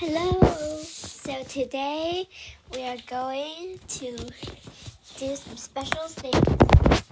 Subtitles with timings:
[0.00, 0.78] Hello.
[0.84, 2.28] So today
[2.72, 4.16] we are going to
[5.18, 7.02] do some special things.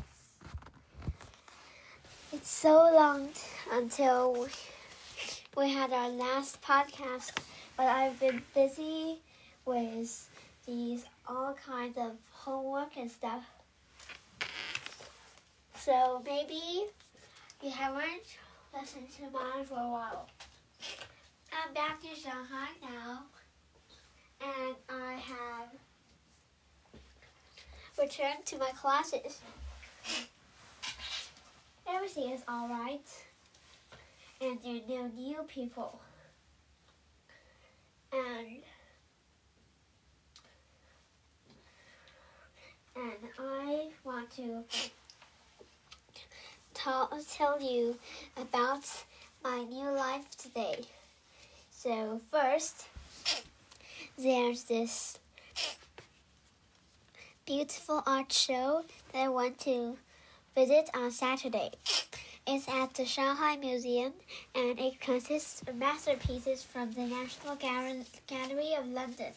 [2.32, 3.30] It's so long
[3.72, 4.46] until
[5.56, 7.32] we had our last podcast,
[7.76, 9.18] but I've been busy
[9.64, 10.30] with
[10.64, 13.42] these all kinds of homework and stuff.
[15.76, 16.84] So maybe
[17.60, 18.38] you haven't
[18.72, 20.28] listened to mine for a while.
[21.64, 23.22] I'm back in Shanghai now,
[24.42, 25.68] and I have
[27.98, 29.40] returned to my classes.
[31.88, 33.06] Everything is alright,
[34.40, 35.98] and there are no new people.
[38.12, 38.58] And
[42.96, 44.64] and I want to
[46.74, 47.96] tell, tell you
[48.36, 48.84] about
[49.42, 50.80] my new life today.
[51.86, 52.88] So first,
[54.18, 55.20] there's this
[57.46, 59.96] beautiful art show that I want to
[60.56, 61.70] visit on Saturday.
[62.44, 64.14] It's at the Shanghai Museum
[64.56, 69.32] and it consists of masterpieces from the National Gallery of London.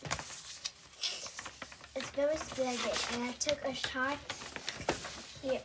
[1.95, 4.17] It's very splendid and I took a shot
[5.43, 5.61] here.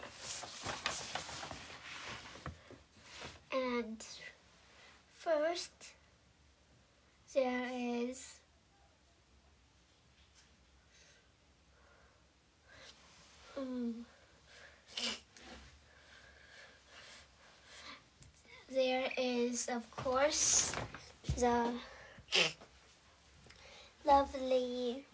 [3.55, 4.05] And
[5.17, 5.94] first,
[7.35, 8.35] there is
[13.59, 14.07] um,
[18.73, 20.73] there is of course
[21.37, 21.73] the
[24.07, 25.05] lovely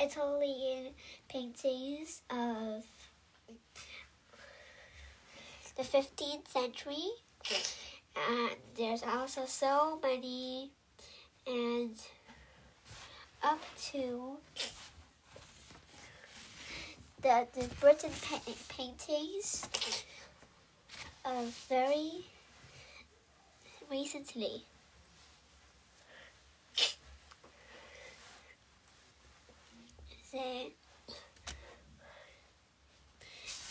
[0.00, 0.88] Italian
[1.28, 2.84] paintings of
[5.76, 7.12] the 15th century
[8.16, 10.70] and there's also so many
[11.46, 11.96] and
[13.42, 13.60] up
[13.90, 14.36] to
[17.22, 19.66] the, the Britain pa paintings
[21.24, 22.24] of very
[23.90, 24.64] recently.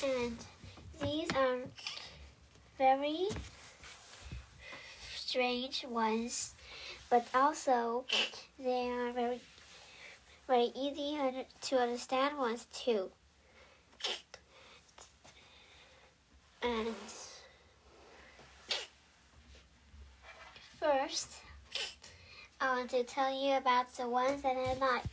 [0.03, 0.37] and
[1.01, 1.57] these are
[2.77, 3.27] very
[5.51, 6.53] strange ones,
[7.09, 8.05] but also
[8.57, 9.41] they are very,
[10.47, 11.17] very easy
[11.59, 13.09] to understand ones too.
[16.61, 16.87] And
[20.79, 21.31] first,
[22.61, 25.03] I want to tell you about the ones that I like.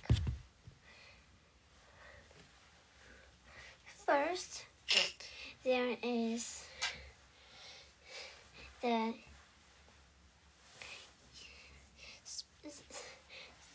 [4.06, 4.66] First,
[5.64, 6.64] there is
[8.80, 9.14] the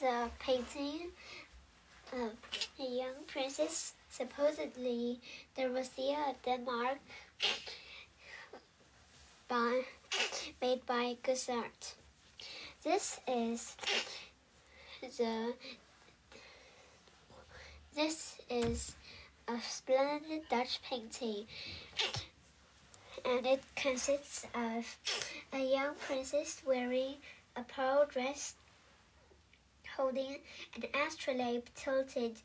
[0.04, 1.08] the painting
[2.12, 2.34] of
[2.78, 5.18] a young princess, supposedly
[5.56, 6.98] Dorothea of uh, Denmark,
[9.48, 9.84] by,
[10.62, 11.94] made by Gossart.
[12.84, 13.78] This is
[15.18, 15.54] the
[17.96, 18.96] this is
[19.48, 21.46] a splendid Dutch painting
[23.24, 24.98] and it consists of
[25.54, 27.16] a young princess wearing
[27.56, 28.56] a pearl dress
[29.96, 30.38] holding
[30.76, 32.38] an astrolabe tilted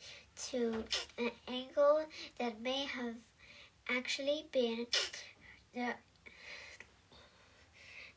[0.51, 0.85] to
[1.19, 2.05] an angle
[2.39, 3.15] that may have
[3.89, 4.87] actually been
[5.75, 5.95] the,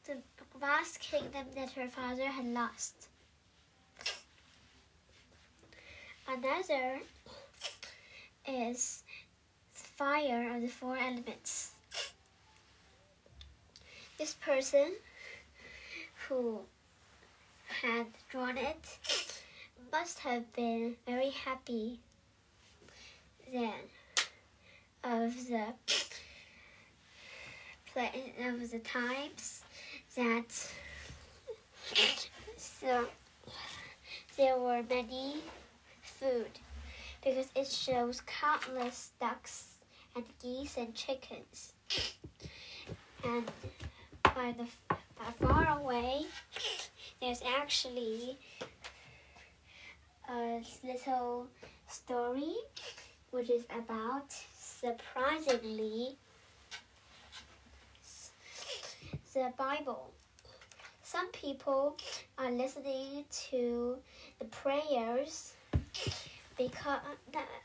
[0.05, 0.17] the
[0.59, 3.07] vast kingdom that her father had lost.
[6.27, 6.99] Another
[8.47, 9.03] is
[9.69, 11.71] fire of the four elements.
[14.17, 14.93] This person
[16.27, 16.61] who
[17.81, 18.97] had drawn it
[19.91, 21.99] must have been very happy
[23.51, 23.73] then
[25.03, 25.73] of the
[28.47, 29.61] of the times
[30.15, 30.71] that
[32.57, 33.05] so
[34.37, 35.35] there were many
[36.01, 36.47] food
[37.23, 39.75] because it shows countless ducks
[40.15, 41.73] and geese and chickens.
[43.23, 43.51] And
[44.23, 46.25] by the by far away
[47.21, 48.37] there's actually
[50.31, 51.47] a little
[51.87, 52.55] story
[53.31, 54.25] which is about
[54.57, 56.15] surprisingly
[59.33, 60.11] the Bible.
[61.03, 61.97] Some people
[62.37, 63.97] are listening to
[64.39, 65.53] the prayers
[66.57, 66.99] because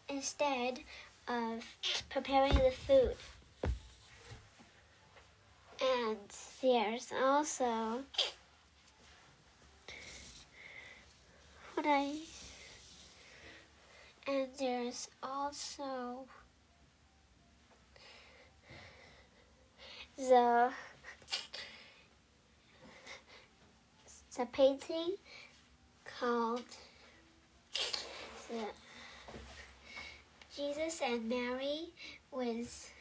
[0.08, 0.80] instead
[1.28, 1.64] of
[2.10, 3.16] preparing the food.
[5.80, 6.18] And
[6.62, 8.00] there's also
[11.74, 12.14] what I
[14.26, 16.26] and there's also
[20.16, 20.70] the
[24.36, 25.14] the painting
[26.18, 26.62] called
[28.48, 28.64] the
[30.54, 31.88] Jesus and Mary
[32.30, 32.92] with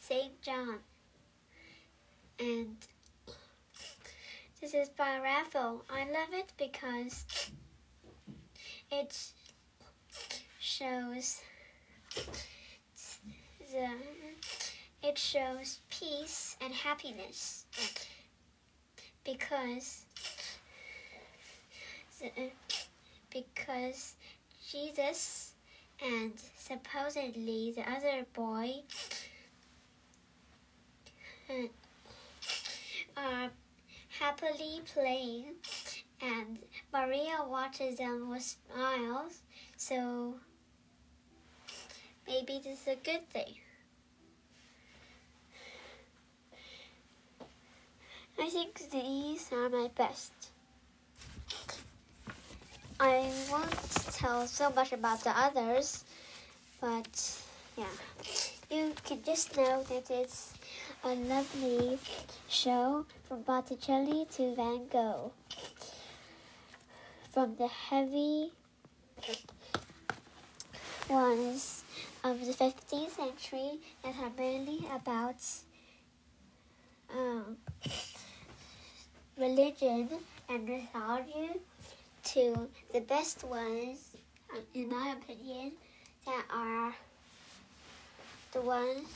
[0.00, 0.78] Saint John.
[2.38, 2.76] And
[4.60, 5.84] this is by Raphael.
[5.90, 7.24] I love it because
[8.90, 9.32] it
[10.78, 11.40] shows
[13.70, 13.88] the
[15.02, 17.66] it shows peace and happiness.
[19.24, 20.06] Because
[22.20, 22.50] the,
[23.30, 24.14] because
[24.68, 25.52] Jesus
[26.02, 28.72] and supposedly the other boy
[31.50, 31.68] uh,
[33.16, 33.50] are
[34.18, 35.54] happily playing
[36.20, 36.58] and
[36.92, 39.42] Maria watches them with smiles
[39.76, 40.34] so
[42.26, 43.54] maybe this is a good thing.
[48.38, 50.32] I think these are my best.
[52.98, 56.04] I won't tell so much about the others,
[56.80, 57.38] but
[57.76, 57.84] yeah,
[58.70, 60.54] you can just know that it's
[61.04, 61.98] a lovely
[62.48, 65.32] show from Botticelli to Van Gogh.
[67.30, 68.52] From the heavy
[71.08, 71.83] ones
[72.24, 75.36] of the 15th century that are mainly about
[77.14, 77.58] um,
[79.38, 80.08] religion
[80.48, 81.50] and mythology
[82.24, 84.16] to the best ones,
[84.74, 85.72] in my opinion,
[86.24, 86.94] that are
[88.52, 89.06] the ones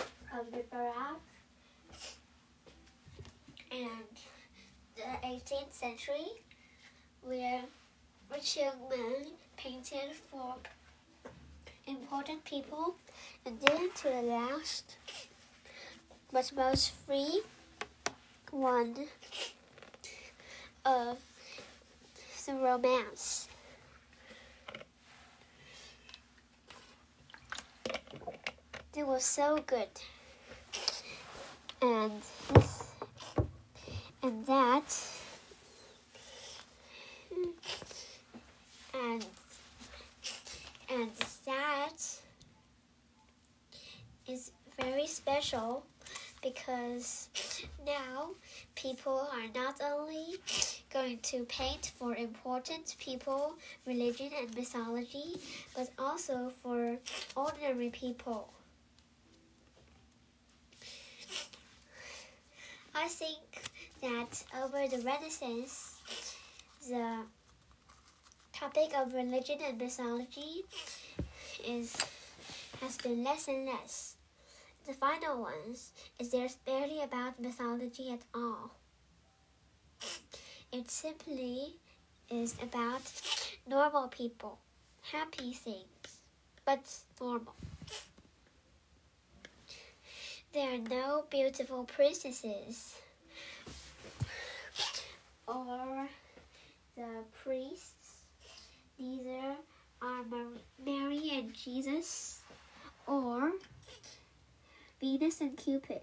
[0.00, 1.20] of the Baroque
[3.70, 4.08] and
[4.96, 6.28] the 18th century,
[7.22, 7.60] where
[8.32, 8.72] rich young
[9.58, 10.54] painted for
[11.90, 12.94] important people,
[13.44, 14.96] and then to the last,
[16.32, 17.42] but most free
[18.50, 18.94] one
[20.84, 21.18] of
[22.46, 23.48] the romance.
[28.96, 29.88] It was so good.
[31.82, 32.22] And
[32.52, 32.84] this,
[34.22, 34.84] and that
[38.94, 39.24] and
[40.90, 41.10] and
[41.50, 42.00] that
[44.28, 45.84] is very special
[46.42, 47.28] because
[47.84, 48.30] now
[48.76, 50.36] people are not only
[50.92, 53.54] going to paint for important people,
[53.86, 55.36] religion, and mythology,
[55.76, 56.96] but also for
[57.36, 58.52] ordinary people.
[62.94, 63.38] I think
[64.02, 65.96] that over the Renaissance,
[66.88, 67.24] the
[68.52, 70.64] topic of religion and mythology
[71.66, 71.96] is
[72.80, 74.16] has been less and less.
[74.86, 78.72] The final ones is there's barely about mythology at all.
[80.72, 81.74] It simply
[82.30, 83.02] is about
[83.66, 84.58] normal people,
[85.12, 86.22] happy things,
[86.64, 86.80] but
[87.20, 87.54] normal.
[90.52, 92.94] There are no beautiful princesses
[95.46, 96.08] or
[96.96, 98.24] the priests.
[98.98, 99.56] Neither
[100.02, 100.24] are
[100.84, 102.40] Mary and Jesus
[103.06, 103.52] or
[105.00, 106.02] Venus and Cupid.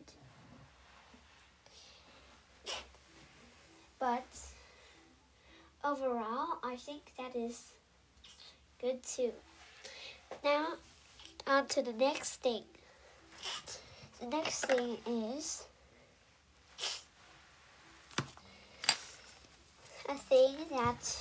[3.99, 4.25] But
[5.83, 7.71] overall, I think that is
[8.79, 9.31] good too.
[10.43, 10.73] Now,
[11.47, 12.63] on to the next thing.
[14.19, 15.63] The next thing is
[20.09, 21.17] a thing that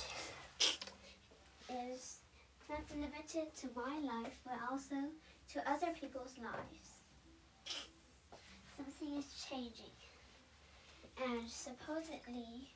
[2.69, 4.95] not limited to my life, but also
[5.53, 6.97] to other people's lives
[8.77, 9.91] something is changing.
[11.23, 12.69] And supposedly,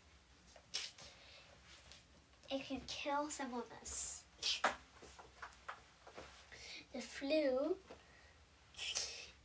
[2.50, 4.24] it can kill some of us.
[6.94, 7.76] The flu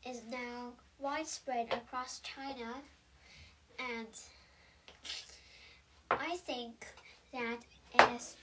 [0.08, 2.74] is now widespread across China,
[3.78, 4.08] and
[6.10, 6.86] I think
[7.32, 7.58] that
[7.94, 8.36] it to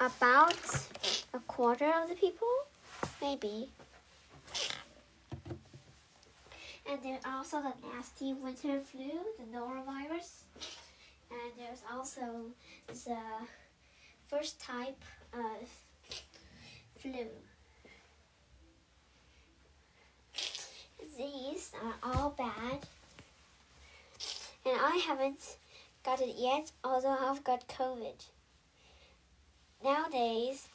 [0.00, 0.56] about
[1.34, 2.48] a quarter of the people,
[3.20, 3.68] maybe.
[6.90, 10.44] And there's also the nasty winter flu, the norovirus.
[11.30, 12.46] And there's also
[12.88, 13.18] the
[14.28, 15.02] first type
[15.32, 15.68] of
[16.98, 17.26] flu.
[21.16, 22.78] these are all bad.
[24.64, 25.56] And I haven't
[26.02, 28.24] got it yet, although I've got COVID.
[29.82, 30.68] Nowadays,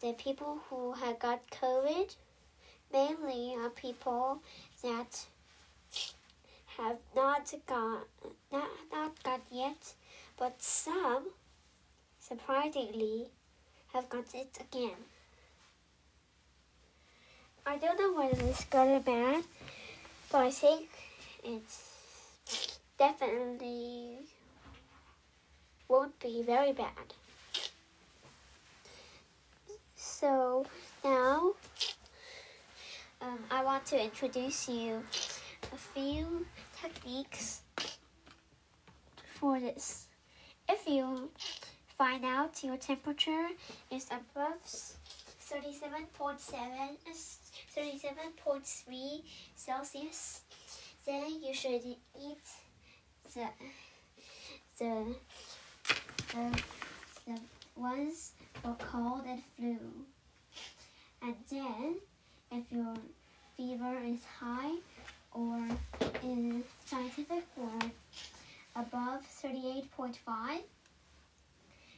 [0.00, 2.14] the people who have got COVID
[2.90, 4.40] mainly are people
[4.82, 5.26] that
[6.78, 8.06] have not got
[8.50, 9.92] not, not got yet,
[10.38, 11.28] but some
[12.18, 13.26] surprisingly
[13.92, 14.96] have got it again.
[17.66, 19.44] I don't know whether it's good or bad,
[20.32, 20.88] but I think
[21.44, 24.18] it's definitely
[25.88, 27.19] won't be very bad.
[30.20, 30.66] So
[31.02, 31.52] now
[33.22, 35.02] um, I want to introduce you
[35.72, 36.44] a few
[36.78, 37.62] techniques
[39.24, 40.08] for this.
[40.68, 41.30] If you
[41.96, 43.48] find out your temperature
[43.90, 46.36] is above 37.7,
[47.74, 49.22] 37.3
[49.54, 50.42] Celsius,
[51.06, 52.44] then you should eat
[53.34, 53.48] the
[54.78, 55.14] the
[56.34, 56.62] the,
[57.26, 57.40] the
[57.74, 59.78] ones for cold and flu.
[61.22, 61.96] And then,
[62.50, 62.94] if your
[63.56, 64.76] fever is high
[65.32, 65.66] or
[66.22, 67.90] in scientific word
[68.74, 70.60] above 38.5,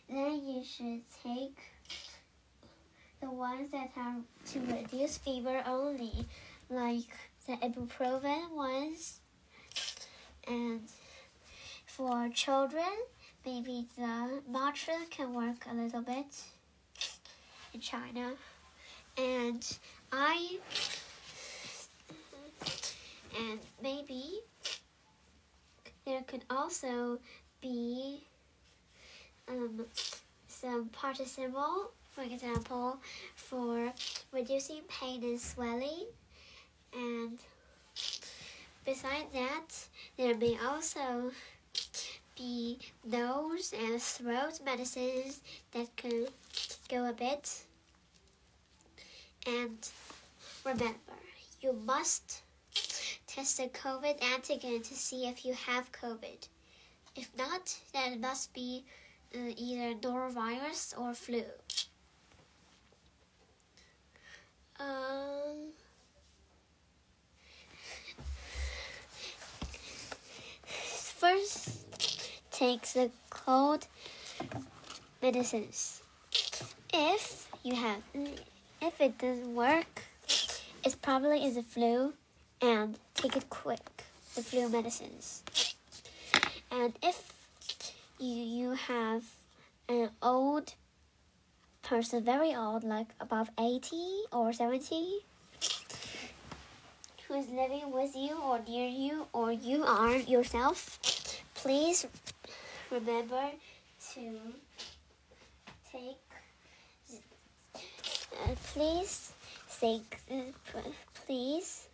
[0.09, 1.59] then you should take
[3.21, 4.17] the ones that are
[4.47, 6.27] to reduce fever only,
[6.69, 7.15] like
[7.47, 9.21] the ibuprofen ones.
[10.47, 10.83] And
[11.87, 12.93] for children,
[13.47, 16.27] maybe the matcha can work a little bit
[17.75, 18.33] in China.
[19.17, 19.79] And
[20.11, 20.59] I
[23.37, 24.41] and maybe
[26.05, 27.19] there could also
[27.61, 28.21] be
[29.49, 29.85] um,
[30.49, 32.99] some paracetamol, for example,
[33.35, 33.93] for
[34.33, 36.07] reducing pain and swelling.
[36.95, 37.39] And
[38.85, 39.69] besides that,
[40.17, 41.33] there may also
[42.37, 45.41] be nose and throat medicines
[45.73, 46.29] that could
[46.93, 47.65] go a bit.
[49.47, 49.79] And
[50.65, 50.99] remember,
[51.63, 52.43] you must
[53.27, 56.47] test the COVID antigen to see if you have COVID.
[57.17, 58.85] If not, then it must be
[59.35, 61.45] uh, either norovirus or flu.
[64.79, 65.73] Um,
[70.67, 71.87] first,
[72.51, 73.87] take the cold
[75.23, 76.02] medicines.
[76.93, 78.03] If you have,
[78.81, 80.03] if it doesn't work,
[80.85, 82.13] it probably is a flu,
[82.61, 84.05] and take it quick.
[84.35, 85.43] The flu medicines.
[86.71, 87.33] And if
[88.19, 89.25] you you have
[89.89, 90.75] an old
[91.83, 95.21] person, very old, like above eighty or seventy,
[97.27, 100.99] who is living with you or near you, or you are yourself,
[101.55, 102.07] please
[102.91, 103.51] remember
[104.15, 104.39] to
[105.91, 106.32] take.
[108.43, 109.33] Uh, please.
[109.83, 109.99] Uh,
[111.27, 111.89] please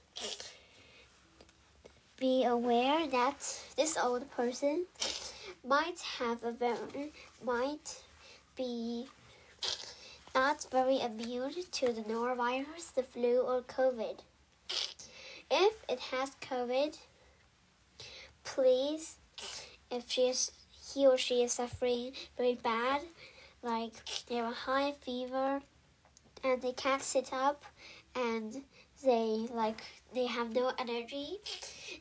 [2.18, 4.84] be aware that this old person
[5.66, 7.12] might have a very
[7.44, 8.02] might
[8.56, 9.06] be
[10.34, 14.18] not very immune to the norovirus, the flu, or COVID.
[15.50, 16.98] If it has COVID,
[18.44, 19.16] please,
[19.90, 20.52] if she is
[20.92, 23.02] he or she is suffering very bad,
[23.62, 23.92] like
[24.28, 25.62] they have a high fever
[26.44, 27.64] and they can't sit up
[28.14, 28.62] and
[29.04, 29.82] they like
[30.14, 31.38] they have no energy,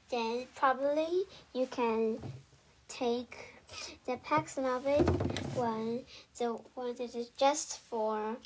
[0.09, 2.17] then probably you can
[2.87, 3.37] take
[4.05, 5.05] the Paxlovid
[5.55, 6.01] one,
[6.37, 8.37] the one that is just for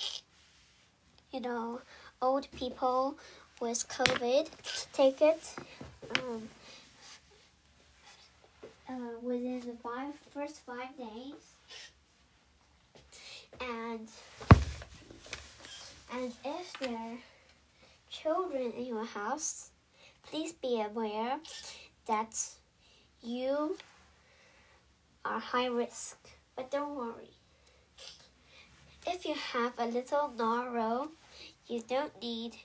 [1.31, 1.81] you know
[2.21, 3.17] old people
[3.60, 4.50] with COVID.
[4.93, 5.55] Take it
[6.17, 6.50] um,
[8.89, 11.36] uh, within the five first five days,
[13.62, 14.07] and
[16.82, 17.20] and
[18.10, 19.70] children in your house,
[20.24, 21.40] please be aware
[22.08, 22.38] that
[23.22, 23.78] you
[25.24, 26.18] are high risk.
[26.56, 27.32] But don't worry.
[29.08, 31.10] If you have a little noro,
[31.68, 32.56] you don't need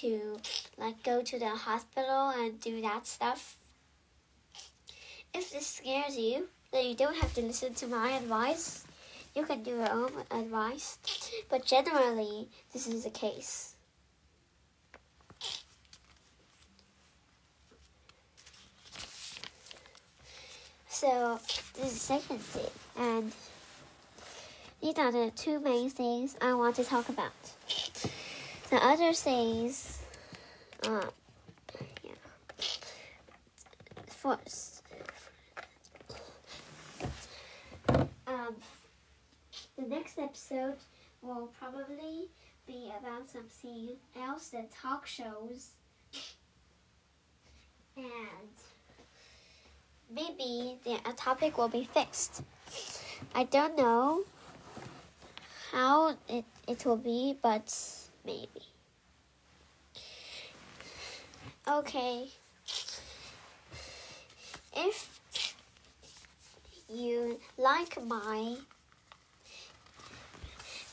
[0.00, 0.38] to
[0.78, 3.56] like go to the hospital and do that stuff.
[5.34, 8.85] If this scares you, then you don't have to listen to my advice.
[9.36, 10.98] You can do your own advice.
[11.50, 13.74] But generally, this is the case.
[20.88, 21.38] So
[21.74, 23.32] this is the second thing, and
[24.80, 27.32] these are the two main things I want to talk about.
[28.70, 29.98] The other things,
[30.88, 31.10] uh,
[32.02, 32.12] yeah.
[34.08, 34.82] first.
[38.26, 38.56] Um,
[39.76, 40.76] the next episode
[41.22, 42.28] will probably
[42.66, 43.90] be about something
[44.20, 45.70] else than talk shows.
[47.96, 48.06] And
[50.10, 52.42] maybe the a topic will be fixed.
[53.34, 54.24] I don't know
[55.72, 57.74] how it, it will be, but
[58.24, 58.62] maybe.
[61.68, 62.28] Okay.
[64.74, 65.20] If
[66.88, 68.56] you like my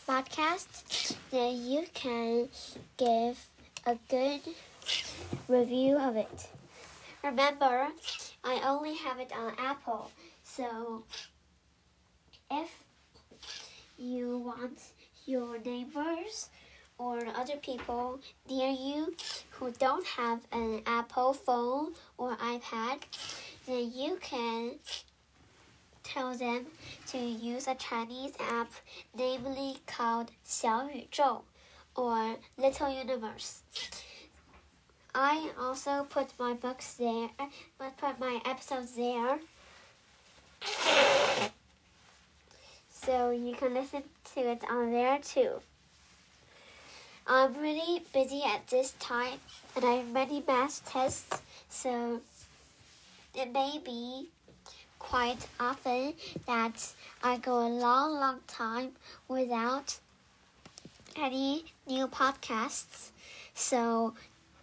[0.07, 2.50] podcast, then you can
[2.98, 3.38] give
[3.86, 4.41] a good
[5.48, 6.48] review of it.
[7.24, 7.88] Remember,
[8.43, 10.12] I only have it on Apple,
[10.43, 11.03] so
[12.51, 12.69] if
[13.98, 14.79] you want
[15.25, 16.50] your neighbors
[16.98, 18.19] or other people
[18.50, 19.15] near you
[19.51, 23.00] who don't have an Apple phone or iPad,
[23.65, 24.72] then you can
[26.02, 26.66] tell them
[27.08, 28.70] to use a Chinese app,
[29.16, 31.44] namely called 小宇宙
[31.94, 33.62] or Little Universe.
[35.14, 39.38] I also put my books there, I put my episodes there.
[42.90, 44.02] So you can listen
[44.35, 45.61] to it on there too.
[47.26, 49.38] I'm really busy at this time
[49.76, 52.20] and I have many math tests, so
[53.35, 54.28] it may be
[55.03, 56.13] quite often
[56.48, 58.93] that I go a long, long time
[59.27, 60.00] without
[61.15, 63.12] any new podcasts.
[63.53, 64.15] So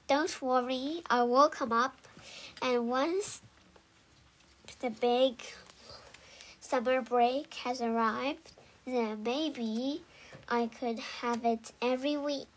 [0.09, 1.95] don't worry, I will come up.
[2.63, 3.43] And once
[4.81, 5.43] the big
[6.61, 8.51] summer break has arrived,
[8.87, 10.03] then maybe
[10.49, 12.49] I could have it every week.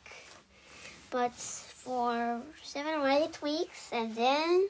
[1.12, 4.70] But for seven or eight weeks, and then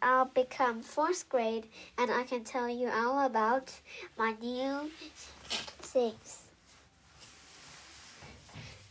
[0.00, 3.72] I'll become fourth grade, and I can tell you all about
[4.16, 4.90] my new
[5.80, 6.42] things.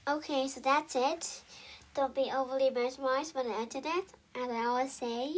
[0.08, 1.42] Okay, so that's it.
[1.94, 4.04] Don't be overly mesmerized by the internet,
[4.36, 5.36] as I always say,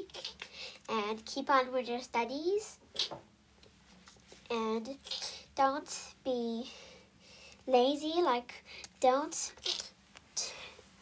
[0.90, 2.78] and keep on with your studies.
[4.52, 4.98] And
[5.56, 6.70] don't be
[7.68, 8.54] lazy, like,
[9.00, 9.52] don't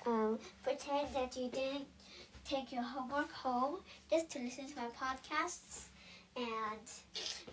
[0.06, 1.88] um, pretend that you didn't
[2.48, 3.78] take your homework home
[4.10, 5.88] just to listen to my podcasts.
[6.36, 6.80] And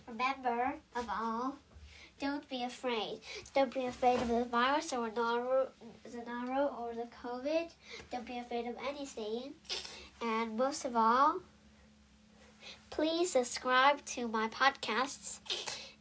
[0.06, 1.56] remember, of all,
[2.20, 3.20] don't be afraid.
[3.54, 5.68] Don't be afraid of the virus or the
[6.26, 7.70] Naro or the COVID.
[8.12, 9.54] Don't be afraid of anything.
[10.22, 11.40] And most of all,
[12.90, 15.38] please subscribe to my podcasts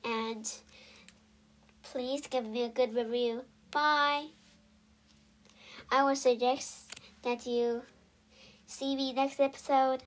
[0.06, 0.52] and
[1.82, 3.44] please give me a good review.
[3.72, 4.28] Bye.
[5.92, 7.84] I would suggest that you
[8.74, 10.02] see you next episode.